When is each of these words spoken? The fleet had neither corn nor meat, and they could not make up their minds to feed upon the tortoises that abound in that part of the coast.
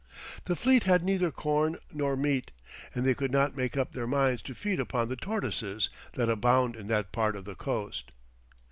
The 0.45 0.55
fleet 0.55 0.85
had 0.85 1.03
neither 1.03 1.29
corn 1.29 1.77
nor 1.93 2.17
meat, 2.17 2.49
and 2.95 3.05
they 3.05 3.13
could 3.13 3.29
not 3.29 3.55
make 3.55 3.77
up 3.77 3.93
their 3.93 4.07
minds 4.07 4.41
to 4.41 4.55
feed 4.55 4.79
upon 4.79 5.09
the 5.09 5.15
tortoises 5.15 5.91
that 6.13 6.27
abound 6.27 6.75
in 6.75 6.87
that 6.87 7.11
part 7.11 7.35
of 7.35 7.45
the 7.45 7.53
coast. 7.53 8.09